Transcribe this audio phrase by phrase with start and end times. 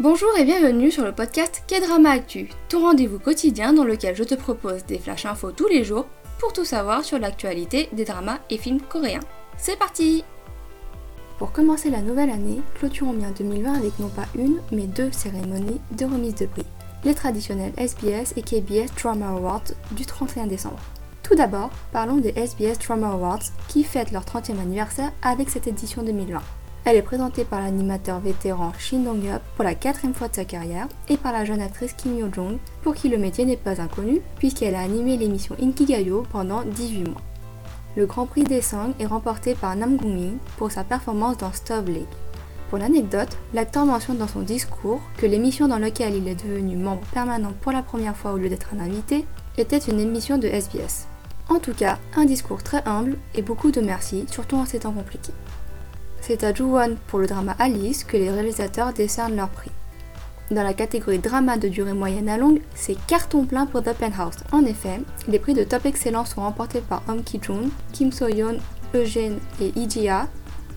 [0.00, 4.34] Bonjour et bienvenue sur le podcast K-Drama Actu, ton rendez-vous quotidien dans lequel je te
[4.34, 6.06] propose des flash infos tous les jours
[6.40, 9.20] pour tout savoir sur l'actualité des dramas et films coréens.
[9.56, 10.24] C'est parti
[11.38, 15.80] Pour commencer la nouvelle année, clôturons bien 2020 avec non pas une, mais deux cérémonies
[15.96, 16.66] de remise de prix.
[17.04, 20.82] Les traditionnels SBS et KBS Drama Awards du 31 décembre.
[21.22, 26.02] Tout d'abord, parlons des SBS Drama Awards qui fêtent leur 30e anniversaire avec cette édition
[26.02, 26.42] 2020.
[26.86, 30.86] Elle est présentée par l'animateur vétéran Shin Dong-yup pour la quatrième fois de sa carrière
[31.08, 34.74] et par la jeune actrice Kim Yo-jong pour qui le métier n'est pas inconnu puisqu'elle
[34.74, 37.22] a animé l'émission Inkigayo pendant 18 mois.
[37.96, 41.88] Le Grand Prix des Sang est remporté par Nam Gong-min pour sa performance dans Stove
[41.88, 42.04] League.
[42.68, 47.06] Pour l'anecdote, l'acteur mentionne dans son discours que l'émission dans laquelle il est devenu membre
[47.14, 49.24] permanent pour la première fois au lieu d'être un invité
[49.56, 51.06] était une émission de SBS.
[51.48, 54.92] En tout cas, un discours très humble et beaucoup de merci, surtout en ces temps
[54.92, 55.32] compliqués.
[56.26, 59.70] C'est à Juwon pour le drama Alice que les réalisateurs décernent leur prix.
[60.50, 64.38] Dans la catégorie drama de durée moyenne à longue, c'est carton plein pour The Penthouse.
[64.50, 68.56] En effet, les prix de top excellence sont remportés par Hong Ki-jun, Kim So-yeon,
[68.94, 70.26] Eugène et Ji-ha,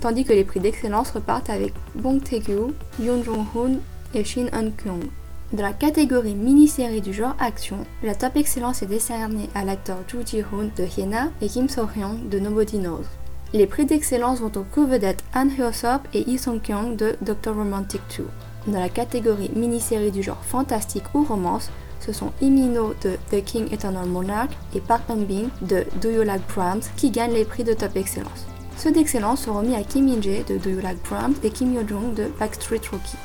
[0.00, 3.80] tandis que les prix d'excellence repartent avec Bong Tae-gyu, Yoon Jong-hoon
[4.14, 5.10] et Shin Eun-kyung.
[5.52, 10.18] Dans la catégorie mini-série du genre action, la top excellence est décernée à l'acteur Ju
[10.24, 13.06] Ji-hoon de Hyena et Kim So-hyun de Nobody Knows.
[13.54, 17.54] Les prix d'excellence vont aux co-vedettes An Hyo-sop et Lee Song-kyung de Dr.
[17.54, 18.26] Romantic 2.
[18.68, 23.70] Dans la catégorie mini-série du genre fantastique ou romance, ce sont Imino de The King
[23.70, 27.74] Eternal Monarch et Park Eun-bin de Do You Like Brahms qui gagnent les prix de
[27.74, 28.46] top excellence.
[28.78, 32.14] Ceux d'excellence sont remis à Kim Min-jae de Do You Like Brahms et Kim Yo-jong
[32.14, 33.18] de Backstreet Rookie.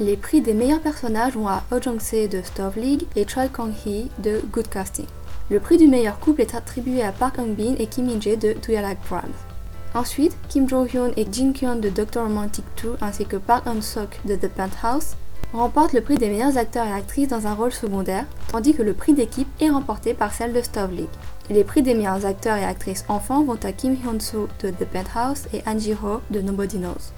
[0.00, 4.10] Les prix des meilleurs personnages vont à Oh Jong-se de Stove League et Choi Kang-hee
[4.18, 5.06] de Good Casting.
[5.50, 8.72] Le prix du meilleur couple est attribué à Park Eun-bin et Kim Min-jae de Do
[8.72, 9.47] You Like Brahms.
[9.94, 12.22] Ensuite, Kim Jo-hyun et Jin Kyun de Dr.
[12.22, 15.16] Romantic 2 ainsi que Park Eun-sok de The Penthouse
[15.52, 18.92] remportent le prix des meilleurs acteurs et actrices dans un rôle secondaire, tandis que le
[18.92, 21.08] prix d'équipe est remporté par celle de Stove League.
[21.50, 25.46] Les prix des meilleurs acteurs et actrices enfants vont à Kim Hyun-soo de The Penthouse
[25.54, 27.12] et An Ji-ho de Nobody Knows.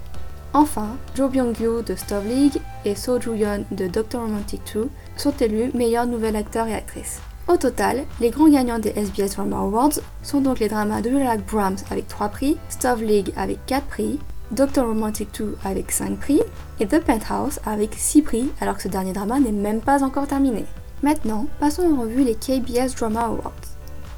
[0.53, 4.19] Enfin, Jo Byung-gyu de Stove League et So Joo-yeon de Dr.
[4.19, 7.21] Romantic 2 sont élus meilleurs nouvel acteur et actrice.
[7.47, 11.45] Au total, les grands gagnants des SBS Drama Awards sont donc les dramas de Like
[11.51, 14.19] Brahms avec 3 prix, Stove League avec 4 prix,
[14.51, 14.85] Dr.
[14.85, 16.41] Romantic 2 avec 5 prix
[16.79, 20.27] et The Penthouse avec 6 prix alors que ce dernier drama n'est même pas encore
[20.27, 20.65] terminé.
[21.03, 23.53] Maintenant, passons en revue les KBS Drama Awards.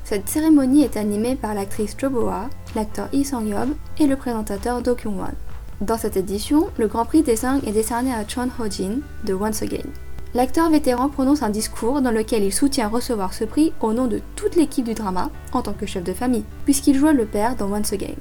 [0.03, 3.69] Cette cérémonie est animée par l'actrice Jo Bo-ha, l'acteur Lee Sang-yob
[3.99, 5.33] et le présentateur Do Kyung-won.
[5.81, 9.61] Dans cette édition, le Grand Prix des 5 est décerné à Chon Ho-jin de Once
[9.61, 9.89] Again.
[10.35, 14.19] L'acteur vétéran prononce un discours dans lequel il soutient recevoir ce prix au nom de
[14.35, 17.71] toute l'équipe du drama, en tant que chef de famille, puisqu'il joue le père dans
[17.71, 18.15] Once Again.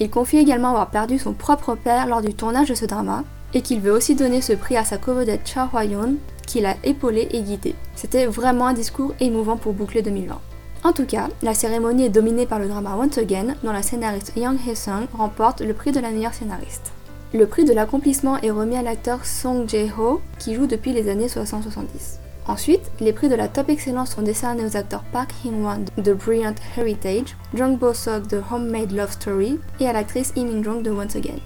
[0.00, 3.60] Il confie également avoir perdu son propre père lors du tournage de ce drama, et
[3.60, 6.14] qu'il veut aussi donner ce prix à sa co-vedette Cha Hwa-yeon,
[6.46, 7.74] qu'il a épaulé et guidé.
[7.94, 10.40] C'était vraiment un discours émouvant pour boucler 2020.
[10.84, 14.32] En tout cas, la cérémonie est dominée par le drama Once Again, dont la scénariste
[14.36, 16.92] Young Hae-sung remporte le prix de la meilleure scénariste.
[17.34, 21.26] Le prix de l'accomplissement est remis à l'acteur Song Jae-ho, qui joue depuis les années
[21.26, 22.20] 60-70.
[22.46, 26.54] Ensuite, les prix de la top excellence sont décernés aux acteurs Park Hyung-won de Brilliant
[26.78, 31.36] Heritage, Jung Bo-seok de Homemade Love Story et à l'actrice Lee Min-jong de Once Again.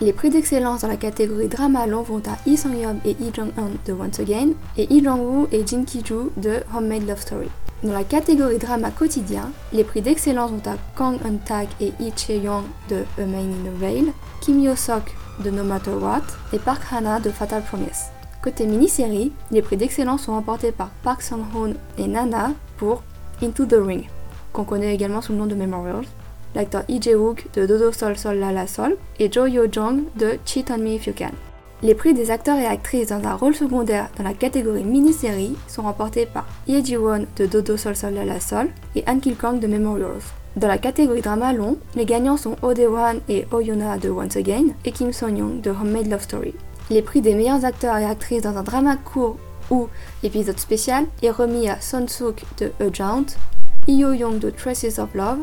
[0.00, 3.70] Les prix d'excellence dans la catégorie drama long vont à Lee Sang-yob et Lee Jong-un
[3.84, 7.48] de Once Again et Lee Jong-woo et Jin Ki-joo de Homemade Love Story.
[7.82, 12.62] Dans la catégorie drama quotidien, les prix d'excellence vont à Kang Eun-tak et Lee Chae-young
[12.88, 16.22] de A Man in a Veil, Kim Yo-sok de No Matter What
[16.52, 18.04] et Park Hana de Fatal Promise.
[18.40, 23.02] Côté mini-série, les prix d'excellence sont remportés par Park Sang-hoon et Nana pour
[23.42, 24.08] Into the Ring,
[24.52, 26.06] qu'on connaît également sous le nom de Memorials,
[26.54, 30.70] l'acteur Lee Jae-wook de Dodo Sol Sol La La Sol et Jo Yo-jong de Cheat
[30.70, 31.32] on Me If You Can.
[31.82, 35.82] Les prix des acteurs et actrices dans un rôle secondaire dans la catégorie mini-série sont
[35.82, 39.68] remportés par Ye Ji-won de Dodo Sol Sol La La Sol et Han Kil-kang de
[39.68, 40.22] Memorials.
[40.56, 44.36] Dans la catégorie drama long, les gagnants sont Oh Dae-hwan et Oh Yuna de Once
[44.36, 46.54] Again et Kim Son-young de Homemade Love Story.
[46.90, 49.36] Les prix des meilleurs acteurs et actrices dans un drama court
[49.70, 49.86] ou
[50.24, 53.26] épisode spécial est remis à Son Suk de A Jaunt,
[53.86, 55.38] Lee Yo-young de Traces of Love,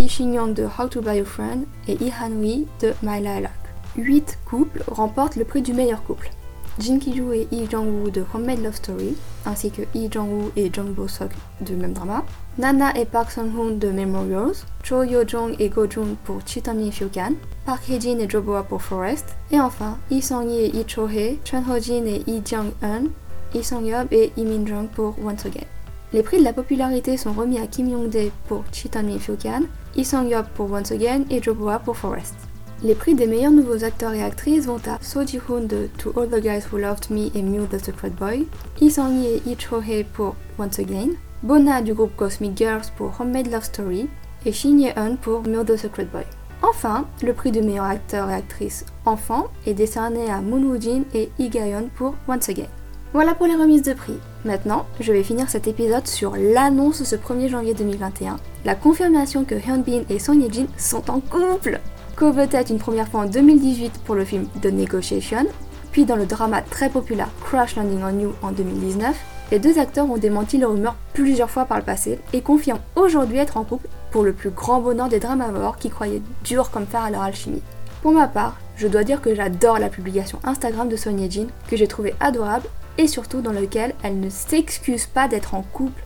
[0.00, 3.52] Lee Shin-young de How to Buy a Friend et Lee Han-wi de My Lilac.
[3.98, 6.30] 8 couples remportent le prix du meilleur couple.
[6.78, 9.14] Jin Ki-joo et Lee Jong-woo de Homemade Love Story,
[9.44, 12.24] ainsi que Lee Jong-woo et Jung Bo-seok du même drama,
[12.56, 17.00] Nana et Park Sun-hoon de Memorials, Cho Yo-jong et Go-jun pour Cheat on Me If
[17.00, 17.34] You Can,
[17.66, 21.62] Park Hye-jin et Jo Bo-ha pour Forest, et enfin Lee Song-hee et Lee Cho-hee, Chun
[21.68, 23.10] Ho-jin et Lee Jung-eun,
[23.52, 25.66] Lee Song-yob et Lee Min-jung pour Once Again.
[26.12, 29.62] Les prix de la popularité sont remis à Kim Young-dae pour If You Can,
[29.94, 32.34] Lee Song-yob pour Once Again et Jo Bo-ha pour Forest.
[32.82, 36.28] Les prix des meilleurs nouveaux acteurs et actrices vont à So Ji-hoon de To All
[36.28, 38.48] the Guys Who Loved Me et Mew the Secret Boy,
[38.80, 41.10] Lee Sang-hee et Lee Cho-hee pour Once Again,
[41.44, 44.08] Bona du groupe Cosmic Girls pour Homemade Love Story
[44.44, 46.24] et Shin Ye-eun pour Mew the Secret Boy.
[46.62, 51.30] Enfin, le prix de meilleur acteur et actrice enfant est décerné à Moon Woo-jin et
[51.38, 52.66] Lee Ga-yeon pour Once Again.
[53.12, 54.20] Voilà pour les remises de prix.
[54.44, 59.56] Maintenant, je vais finir cet épisode sur l'annonce ce 1er janvier 2021, la confirmation que
[59.56, 61.80] Hyun-bin et Song Ye-jin sont en couple
[62.14, 65.46] Coveted une première fois en 2018 pour le film The Negotiation,
[65.90, 69.16] puis dans le drama très populaire Crash Landing on You en 2019,
[69.50, 73.38] les deux acteurs ont démenti les rumeurs plusieurs fois par le passé et confirment aujourd'hui
[73.38, 77.02] être en couple pour le plus grand bonheur des dramavores qui croyaient dur comme fer
[77.02, 77.62] à leur alchimie.
[78.02, 81.76] Pour ma part, je dois dire que j'adore la publication Instagram de Sonia Jean que
[81.76, 82.68] j'ai trouvé adorable
[83.00, 86.02] et surtout dans lequel elle ne s'excuse pas d'être en couple.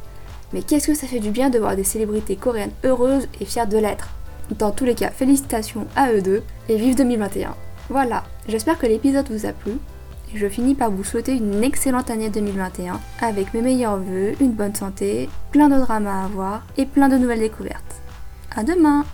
[0.53, 3.67] Mais qu'est-ce que ça fait du bien de voir des célébrités coréennes heureuses et fières
[3.67, 4.11] de l'être.
[4.59, 7.57] Dans tous les cas, félicitations à eux deux et vive 2021.
[7.91, 9.73] Voilà, j'espère que l'épisode vous a plu.
[10.35, 14.75] Je finis par vous souhaiter une excellente année 2021 avec mes meilleurs voeux, une bonne
[14.75, 18.01] santé, plein de dramas à voir et plein de nouvelles découvertes.
[18.55, 19.05] À demain